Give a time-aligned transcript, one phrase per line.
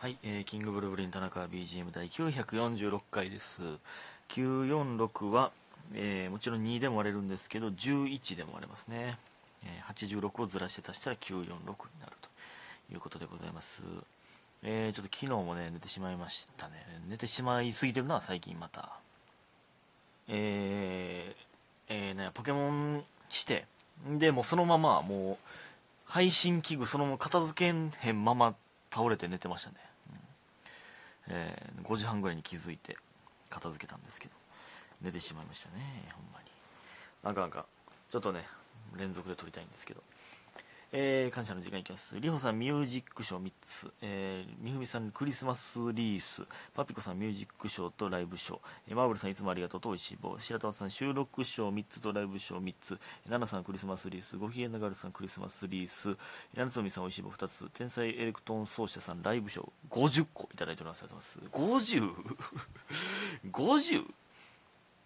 [0.00, 3.60] はい、えー、キングブルーブリン田中 BGM 第946回です。
[4.30, 5.52] 946は、
[5.92, 9.18] えーもちろん2でも割れるんですけど、11でも割れますね。
[9.62, 11.52] えー86をずらして足したら946に
[12.00, 12.30] なると
[12.94, 13.82] いうことでございます。
[14.62, 16.76] えーちょっと昨日もね、寝てしまいましたね。
[17.10, 18.88] 寝てしまいすぎてるな、最近また。
[20.28, 23.66] えー、えーね、ポケモンして、
[24.08, 25.36] で、もそのまま、もう、
[26.06, 27.76] 配信器具そのまま片付け
[28.08, 28.54] へんまま
[28.90, 29.89] 倒れて寝てましたね。
[31.30, 32.96] えー5時半ぐらいに気づいて
[33.48, 34.34] 片付けたんですけど、
[35.02, 36.50] 寝てしまいましたね、ほんまに。
[37.24, 37.64] なんかなんか、
[38.12, 38.46] ちょっとね、
[38.96, 40.02] 連続で撮りたいんですけど。
[40.92, 42.18] えー感謝の時間いきます。
[42.18, 46.42] りほさんミュージックショー3つ、えー、みふみさんクリスマスリース、
[46.74, 48.58] パピコさんミュージックショーとライブショー、
[48.88, 56.16] えーマーブルさんいつもありがとうとおいしい棒、白玉さん収録ショー3つとライブショー3つ、ナナさんクリスマスリース、ごひげながるさんクリスマスリース、
[56.56, 61.04] 柳つみさんおいしい棒2つ、天才エレクトーン奏者さんライブショー50個いただいております。
[61.04, 63.46] ありがとうございます。
[63.52, 63.52] 50?50?
[63.52, 64.12] 50?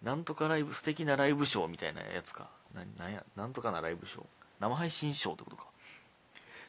[0.01, 2.49] なんとかライブ、素敵なライブショーみたいなやつか。
[2.73, 4.25] な、なんや、なんとかなライブショー。
[4.59, 5.65] 生配信ショーってことか。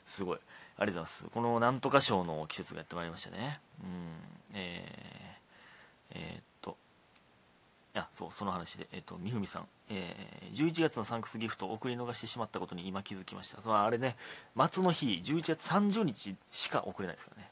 [0.05, 0.39] すごい。
[0.39, 0.47] ありが
[0.79, 1.25] とうございます。
[1.33, 3.61] このなんとかショーの季節がやってまいりましたね。
[3.83, 3.89] うん。
[4.55, 6.77] えー、えーっと、
[7.95, 9.69] あ、そう、その話で、えーっと、みふみさん。
[9.89, 13.63] えー、11月のサンクスギフトを送り逃してしまったことに今気づきました。
[13.63, 14.17] そのあれね、
[14.73, 17.51] 末の日、11月30日しか送れないですからね。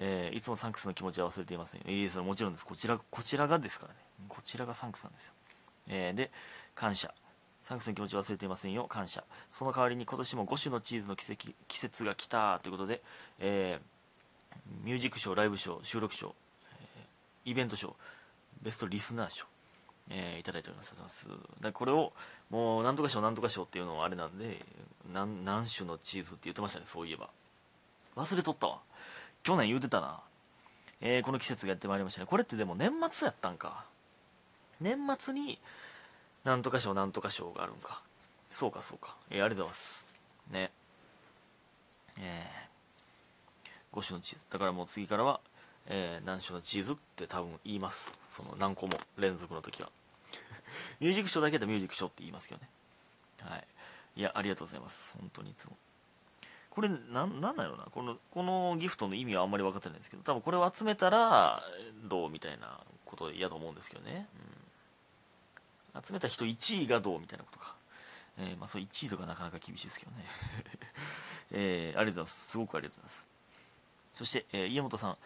[0.00, 1.90] えーいつもサンクスの気持ちは忘れていませんよ。
[1.90, 2.66] いいそれもちろんです。
[2.66, 3.98] こちら、こちらがですからね。
[4.28, 5.32] こちらがサンクスなんですよ。
[5.88, 6.30] えーで、
[6.74, 7.12] 感謝。
[7.68, 8.84] サンクスの気持ち忘れていませんよ。
[8.84, 9.22] 感謝。
[9.50, 13.02] その代わりに今年も5種のチーズの奇跡季節が来たということで、
[13.40, 16.32] えーミュージックショー、ライブショー、収録ショー、
[16.72, 17.92] えーイベントショー、
[18.62, 19.44] ベストリスナー賞、
[20.08, 20.94] えーいただいております。
[20.96, 22.14] ありがとうございますだこれを、
[22.48, 24.64] もう、なんとか賞、なんとか賞っていうのはあれなんで、
[25.12, 27.28] なん何種のチーズって言ってましたね、そういえば。
[28.16, 28.78] 忘れとったわ。
[29.42, 30.20] 去年言うてたな。
[31.02, 32.26] えーこの季節がやってまいりましたね。
[32.26, 33.84] これってでも年末やったんか。
[34.80, 35.58] 年末に、
[36.48, 38.00] なんとか賞、なんとか賞があるんか。
[38.50, 39.14] そうか、そうか。
[39.28, 40.06] えーありがとうございます。
[40.50, 40.70] ね。
[42.18, 44.44] えー、5種のチーズ。
[44.48, 45.40] だからもう次からは、
[45.88, 48.18] えー何種のチーズって多分言います。
[48.30, 49.90] その何個も連続の時は。
[51.00, 52.70] ミュージックショーだけだとミュージックショーって言いますけどね。
[53.42, 53.66] はい。
[54.16, 55.14] いや、ありがとうございます。
[55.20, 55.76] 本当にいつも。
[56.70, 57.84] これ、なん、なんだろうな。
[57.92, 61.62] この、このギフトの意味はあんまり分かってないんですけど、多分これを集めたら、
[62.04, 64.26] どうみたいなことやと思うんですけどね。
[64.34, 64.67] うん。
[66.04, 67.74] 集めた人1位がどうみたいなことか。
[68.38, 70.24] えーまあ、そう1位とかなかなか厳しいですけどね。
[71.50, 72.50] えーありがとうございます。
[72.50, 73.26] すごくありがとうございます。
[74.14, 75.16] そして、えー家元さん。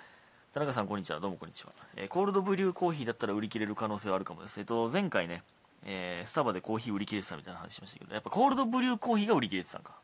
[0.55, 1.21] 田中さん、こんにちは。
[1.21, 1.73] どうもこんにちは。
[1.97, 4.59] えーコールドブリューコーヒーだったら売り切れる可能性はあるかもです。
[4.61, 5.43] えっと、前回ね、
[5.85, 9.95] えスタバでコーヒー売り切れてたみたいな話しましたけど、やっぱコールドブリューコーヒーが売り切れてたんか。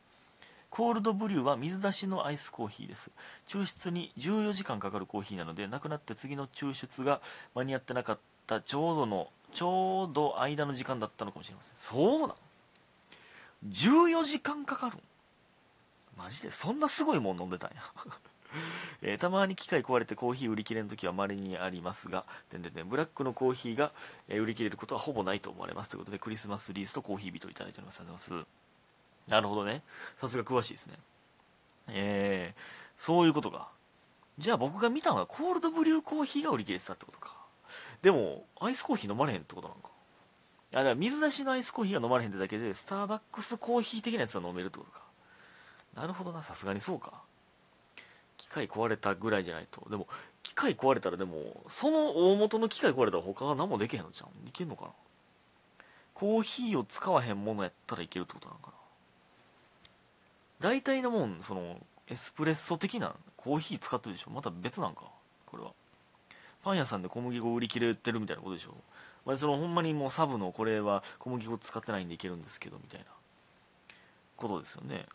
[0.71, 3.11] コールドブリューは水出しのアイスコーヒーです。
[3.47, 7.21] 抽出に14時間かかるコーヒーなので、なくなって次の抽出が
[7.55, 11.75] 間に合ってなかったちょうどの、ちょうど間の時間だったのかもしれません。
[11.77, 12.37] そうなん
[13.69, 14.99] ?14 時間かかる
[16.17, 16.51] マジで？
[16.51, 17.83] そんなすごいもん飲んでたんや。
[19.03, 23.93] えーたまに機械壊れてコーヒー売り切れの時は稀にありますが、てんてんてんブラックのコーヒーが、
[24.29, 25.91] えー売り切れることはほぼないと思われます。
[25.91, 28.01] ということで、クリスマスリースとコーヒービートをいただいております。
[28.01, 28.49] ありがとうございます。
[29.31, 29.83] なるほどね。
[30.17, 30.99] さすが詳しいですね。
[31.89, 32.61] えー、
[32.97, 33.71] そういうことか。
[34.39, 37.38] じゃあ僕が見たのはコールドブリューコーヒーが売り切れてたってことか。
[38.03, 39.89] でも、アイスコーヒー飲まれへんってことなのか。
[40.75, 45.03] あ、だから水出しのアイスコーヒーが飲まれへんってだけで、スターバックスコーヒー的なやつは飲めるってことか。
[45.95, 47.23] なるほどな、さすがにそうか。
[48.37, 49.87] 機械壊れたぐらいじゃないと。
[49.91, 50.07] でも、
[50.43, 54.29] 機械壊れたらでも、その大元の機械壊れたら他は何もできへんのじゃん。
[54.49, 54.91] いけんのかな？
[56.15, 58.73] コーヒーを使わへんものやったらいけるってことなのか
[60.61, 60.69] な？
[60.71, 61.79] 大体のもん、その、
[62.09, 64.31] エスプレッソ的なコーヒー使ってるでしょ？
[64.31, 65.03] また別なんか？
[65.47, 65.73] これは。
[66.69, 68.75] パン屋さんで小麦粉売り切れてるみたいなことでしょ？
[69.25, 73.07] まあ、そのほんまにもうサブのこれは小麦粉使ってないんでいけるんですけどみたいな
[74.37, 75.07] ことですよね。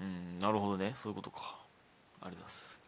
[0.00, 0.94] うんなるほどね。
[0.96, 1.56] そういうことか。
[2.20, 2.80] ありがとうございます。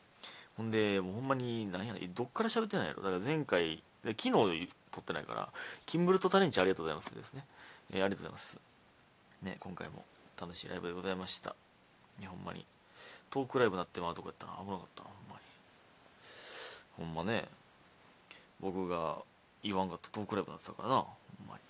[0.56, 3.03] ほんでもうほんまに何やねどっから喋ってないやろ。
[3.03, 5.49] だから前回で昨日撮ってないから
[5.87, 7.44] キンブルとタレンチありがとうございますですね、
[7.93, 8.58] えーありがとうございます。
[9.43, 10.05] ね今回も
[10.41, 11.55] 楽しいライブでございました。
[12.20, 12.67] いやほんまに。
[13.31, 14.53] トークライブなってまうとこやったな。
[14.64, 15.11] 危なかったな
[16.99, 17.14] ほんまに。
[17.14, 17.47] ほんまね。
[18.60, 19.19] 僕が
[19.62, 21.05] 言わんかったトークライブだったからなほ
[21.44, 21.60] んまに。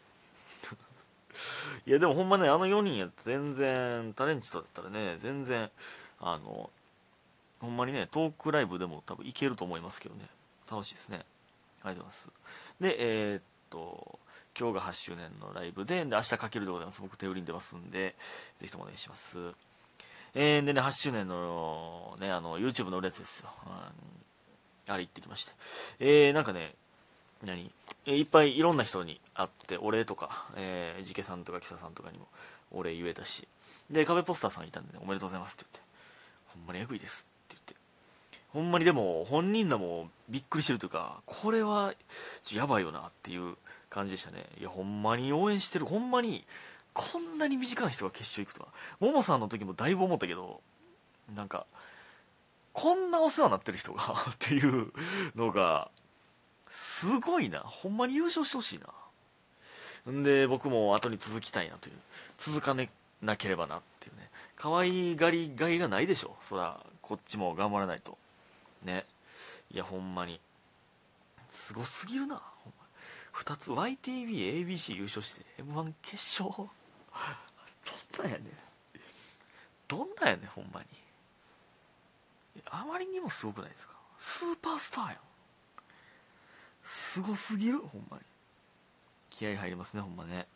[1.86, 5.70] いやでもほんまねあの4人や全然タレンチとだったらね全然
[6.20, 6.70] あの
[7.60, 10.28] ほんまにねトークライブでも多分いけると思いますけどね。
[10.70, 11.18] 楽しいですね。
[11.18, 11.24] ありが
[11.84, 12.30] とうございます。
[12.80, 14.18] でえーっと
[14.58, 17.00] 今日が8周年のライブでで明日かけるでございます。
[17.00, 18.16] 僕手売りに出ますんで
[18.58, 19.38] ぜひともお願いします。
[20.34, 23.72] えー、でね8周年のねあの YouTube の売るやつですよ、うん。
[24.88, 25.52] あれ行ってきまして。
[26.00, 26.74] えー、なんかね
[27.44, 27.70] 何？
[28.06, 32.26] えいっぱいいろんな人に会ってお礼とか、えー、ジケさんとかキサさんとかにも
[32.72, 33.46] お礼言えたし。
[33.90, 35.88] で壁ポスターさんいたんで、ね、おめでとうございますって言って。
[36.54, 37.74] ほんまにエグいですって言って。
[38.52, 41.94] ほんまにでも本人らもびっくりしてるというかこれは
[42.52, 43.56] やばいよなっていう
[43.90, 44.44] 感じでしたね。
[44.60, 45.86] いやほんまに応援してる。
[45.86, 46.44] ほんまに
[46.94, 48.68] こんなに身近な人が決勝行くとは。
[49.00, 50.60] ももさんの時もだいぶ思ったけど
[51.34, 51.66] なんか
[52.78, 54.92] こんなお世話になってる人が っていう
[55.34, 55.90] のが
[56.68, 57.58] すごいな。
[57.58, 58.78] ほんまに優勝してほしい
[60.06, 60.12] な。
[60.12, 61.96] んで僕も後に続きたいなという。
[62.36, 62.88] 続かね
[63.20, 64.30] なければなっていうね。
[64.54, 66.36] 可愛がりがいがないでしょ。
[66.40, 68.16] そらこっちも頑張らないと。
[68.84, 69.04] ね。
[69.72, 70.40] いやほんまに。
[71.48, 72.36] すごすぎるな。
[72.36, 72.86] ほんま。
[73.40, 76.48] 2つ YTVABC 優勝して m 1決勝。
[78.14, 78.52] どんなんやねん。
[79.88, 81.07] どんなんやねんほんまに。
[82.70, 83.94] あまりにもすごくないですか？
[84.18, 85.16] スーパースターやん。
[86.82, 88.22] すごすぎるほんまに。
[89.30, 90.46] 気合入りますねほんまね。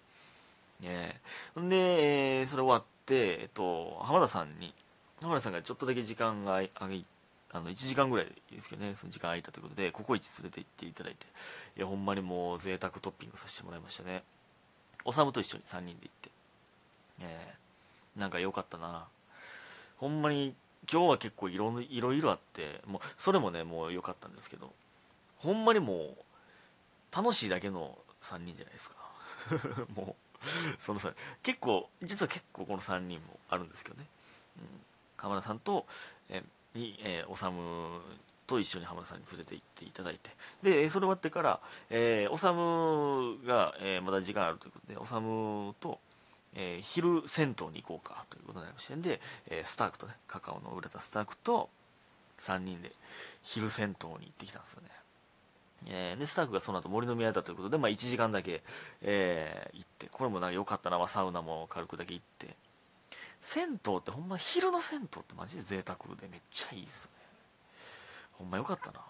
[0.83, 1.15] え
[1.57, 1.59] え。
[1.59, 4.75] ー、で、えー、それ終わってえっと浜田さんに
[5.21, 6.87] 浜田さんがちょっとだけ時間があいあ
[7.61, 11.27] の1時間ぐらいですけどねその時間空いたということでココイチ連れて行っていただいて。
[11.77, 14.25] いやほんまにもう贅沢トッピングさせてもらいましたね。
[15.05, 16.31] おさむと一緒に3人で行って。
[17.21, 19.07] えー、なんか良かったな。
[19.99, 20.55] ほんまに
[20.91, 24.73] 今日は結構いろいろいろあってもうそれもねもう良かったんですけど
[25.37, 26.17] ほんまにもう
[27.15, 28.97] 楽しいだけの3人じゃないですか。
[29.95, 30.43] もう
[30.81, 31.13] そのさ
[31.43, 34.07] 結構実は結構この3人もあるんですけどね、
[34.59, 34.65] うん、
[35.17, 35.87] 浜田さんと
[36.29, 36.43] え
[36.75, 38.01] に、え、おさむ
[38.47, 40.31] と一緒に浜田さんに連れて行っていただいて。
[40.63, 46.01] でそれ終わってから、えー、おさむが、えー、まだ時間あるということでおさむと
[46.55, 51.71] えー、昼銭湯に行こうかということになりましてで、えー、スタークとねカカオの売れたスタークと
[52.41, 52.93] 3人で
[53.43, 54.89] 昼銭湯に行ってきたんですよね、
[55.87, 58.63] えー、でスタークがその後森の宮だということで、まあ、1時間だけ、
[59.03, 62.55] えー、行ってこれもなんか良かったな、まあ、サウナも軽くだけ行って。
[63.43, 67.23] 銭湯ってほんま昼の銭湯ってマジで贅沢でめっちゃいいっすよね。
[68.33, 69.01] ほんま良かったな。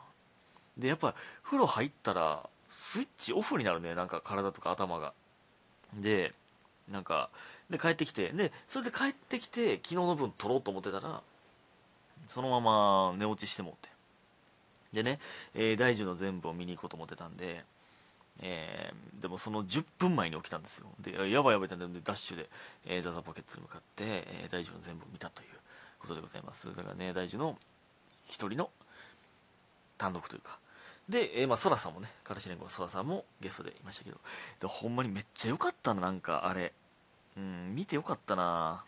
[0.78, 5.12] でやっぱ風呂入ったらスイッチオフになるねなんか体とか頭が。
[5.94, 6.34] で
[6.90, 7.30] なんか
[7.70, 11.22] で帰ってきてでそれで帰ってきて昨日の分取ろうと思ってたら
[12.26, 13.88] そのまま寝落ちしてもって。
[14.92, 15.18] でね、
[15.54, 17.64] えー、大樹の全部を見に行こうと思ってたんで、
[18.40, 20.86] えー、でもその10分前に起きたんですよ。
[21.00, 22.48] でやばいやばいってんでダッシュで、
[22.86, 25.48] えー、ザザポケッツに向かって、えー、大樹の全部を見たという
[25.98, 26.68] ことでございます。
[26.74, 27.58] だからね大樹の
[28.26, 28.70] 一人の
[29.96, 30.58] 単独というか
[31.12, 34.16] で、えー、まあ、ソラさんもね、からし連合のソラさんもゲストでいましたけど、
[34.60, 36.72] でほんまにめっちゃ良かったな、なんかあれ。
[37.36, 38.82] うん、見てよかったな。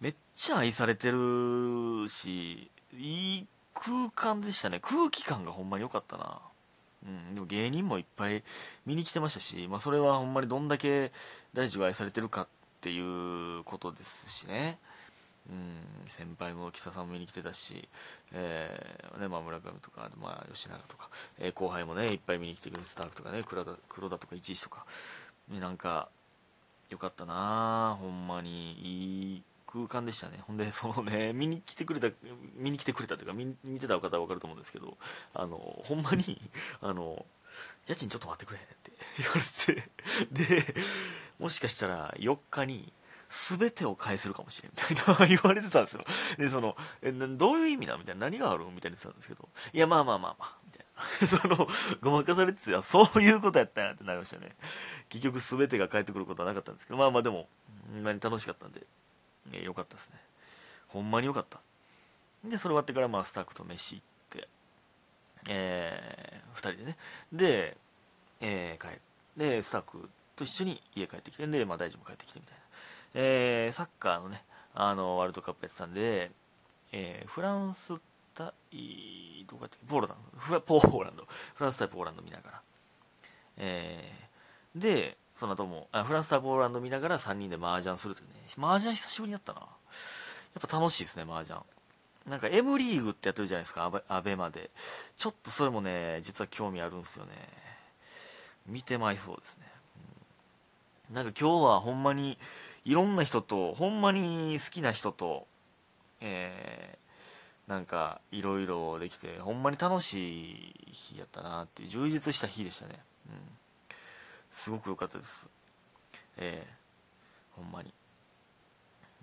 [0.00, 4.78] めっちゃ愛されてるし、いい空間でしたね。
[4.80, 6.40] 空気感がほんまに良かったな。
[7.04, 8.44] うん、でも芸人もいっぱい
[8.86, 11.10] 見に来てましたし、まあ、それはほんまにどんだけ
[11.52, 12.46] 大地が愛されてるかっ
[12.80, 14.78] ていうことですしね。
[15.50, 17.88] うん、先輩も木佐さんも見に来てたし、
[18.32, 21.08] えーねまあ、村上とか、まあ、吉永とか、
[21.38, 24.86] えー、後輩もねいっぱい見に来てくれてスタークとかね黒田黒田とか一石とか、
[25.50, 26.08] なんか
[26.90, 28.72] よかったなほんまに。
[28.72, 29.42] いい
[29.72, 30.38] 空間でしたね。
[30.46, 32.08] ほんでそのね見に来てくれた
[32.56, 34.98] 見に来てくれたというか見見てた方は分かると思うんですけど
[35.32, 36.38] あのほんまに
[36.82, 37.24] あの
[37.86, 40.74] 家賃ちょっと待ってくれって言われてで
[41.38, 42.92] もしかしたら4日に
[43.32, 46.04] 全てを返せるかもしれんみたいな 言われてたんですよ。
[46.36, 48.66] で、その、え、どういう意味なみたいな、何がある？
[48.66, 50.86] みたいな言ってたんですけど、いや、まあまあまあまあ、みたい
[51.20, 51.26] な。
[51.26, 51.66] その、
[52.02, 54.54] ごまかされてて、そういうことやったんやってなりましたね。
[55.08, 57.48] 結局全てが返ってくることはなかったんですけど、まあまあでも、
[57.90, 58.86] ほんまに楽しかったんで、
[59.52, 60.20] えよかったですね。
[60.88, 61.60] ほんまによかった。
[62.44, 64.48] で、それ終わってから、まあ、スタッフと飯行って、
[65.48, 66.98] えー、2人でね。
[67.32, 67.76] で、
[68.40, 69.00] えー、帰っ
[69.38, 72.61] て、スタッフと一緒に家帰ってきて、で、まあ大丈夫帰ってきてみたいな。
[73.14, 76.30] えー、サッカーのね、あの、ワールドカップやってたんで、
[76.92, 77.94] えー、フランス
[78.34, 78.52] 対、
[79.48, 79.86] どこやったっけ？
[79.86, 82.60] ポーランド、ポーランド、フランス対ポーランド見ながら、
[83.58, 89.60] えー、で、その後もあ、フランス対ポーランド見ながら3人で麻雀するというね、麻雀久しぶりにやったな。
[89.60, 91.58] やっぱ楽しいですね、麻雀。
[92.28, 94.70] なんか M リーグってやってるじゃないですか、アベマで。
[95.16, 97.32] ちょっとそれもね、実は興味あるんですよね。
[98.66, 99.66] 見てまいそうですね。
[101.10, 102.38] うん、なんか今日はほんまに、
[102.84, 105.46] いろんな人とほんまに好きな人と
[106.22, 113.00] えー、なんかいろいろできてほんまに楽しい日やったなっていう充実した日でしたね。
[113.28, 113.34] うん。
[114.50, 115.50] すごく良かったです。
[116.36, 117.92] えー、ほんまに。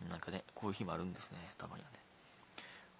[0.10, 2.00] なんかねこういう日もあるんですねたまにはね。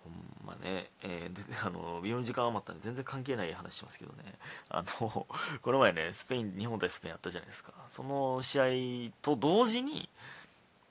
[0.04, 4.36] ほんまね、えー、であの微妙に時間余ったんで全然関係ない話しますけどね。
[4.70, 5.28] あの
[5.62, 7.74] この前ねスペイン日本対スペインあったじゃないですか。
[7.92, 10.10] その試合と同時に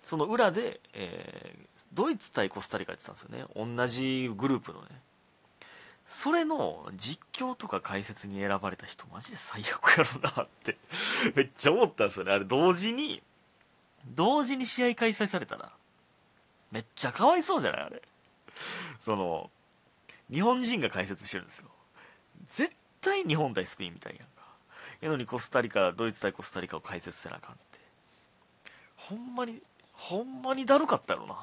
[0.09, 3.45] その裏で、えー、ドイツ対コスタリカやってたんですよね。
[3.55, 4.87] 同じグループのね。
[6.07, 10.79] それの実況とか解説に選ばれた人マジで最悪やろなって
[11.37, 12.33] めっちゃ思ったんですよね。
[12.33, 13.23] あれ同時に
[14.07, 15.71] 同時に試合開催されたら
[16.71, 17.83] めっちゃかわいそうじゃない？
[17.83, 18.01] あれ。
[19.05, 19.51] その
[20.33, 21.67] 日本人が解説してるんですよ。
[22.49, 24.43] 絶対日本対スペインみたいやんか。
[25.03, 27.79] やのにコスタリカドイツ対コスタリカを解説せなあかんって。
[28.97, 29.61] ほんまに
[29.99, 31.37] ほんまにだるかったやろな。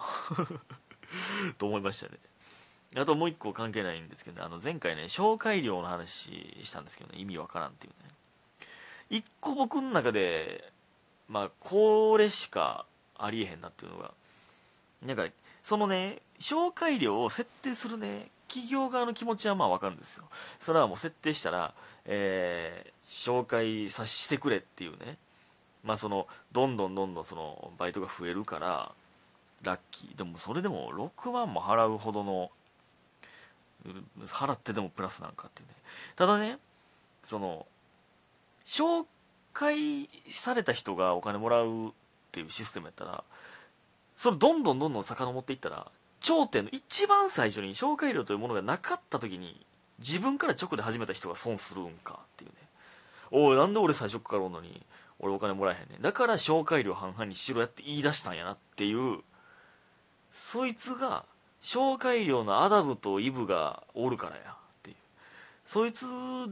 [1.59, 2.17] と思いましたね。
[2.95, 4.45] あともう一個関係ないんですけどね。
[4.45, 7.19] あの前回ね紹介料の話したんですけどね。
[7.19, 8.09] 意味わからんっていうね。
[9.09, 10.71] 一個僕の中で
[11.27, 12.85] まあこれしか
[13.17, 14.13] ありえへんなっていうのが。
[15.03, 15.27] だか
[15.61, 20.23] そのね紹介料を設定するね企業側の気持ちはまあわかるんですよ。
[20.61, 21.73] それはもう設定したら、
[22.05, 25.17] えー、紹介さしてくれっていうね。
[25.85, 28.91] まあそのどんどんどんどんそのバイトが増えるから
[29.61, 30.15] ラッキー。
[30.17, 32.51] でもそれでも6万も払うほどの
[34.27, 35.75] 払ってでもプラスなんかっていうね。
[36.15, 36.57] ただね
[37.23, 37.65] その
[38.65, 39.05] 紹
[39.53, 41.91] 介された人がお金もらうっ
[42.31, 43.23] ていうシステムやったら
[44.15, 45.87] それどんどんどんどん遡っていったら
[46.19, 49.63] 頂点の一番最初に紹介料というものがなかった時に
[49.99, 52.55] 自分から直で始めた人が損するんかっていうね。
[53.31, 54.81] おいなんで俺最初からおんのに
[55.25, 56.01] 俺お金もらえへんねん。
[56.01, 59.19] だから紹介料半々にしろやって言い出したんやなっていう
[60.31, 61.25] そいつが
[61.61, 64.95] 紹介料のアダムとイブがおるからやっていう。
[65.63, 66.05] そいつ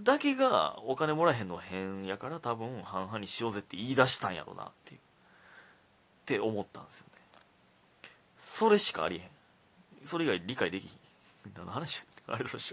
[0.04, 5.00] だけがお金もらえへんの変やから多分半々にしようぜって言い出したんやろなっていう。
[5.00, 5.02] っ
[6.26, 7.22] て思ったんですよね。
[8.38, 9.24] それしかありへん。
[10.06, 11.00] それ以外理解できひん。
[11.56, 12.72] 何の話あれとし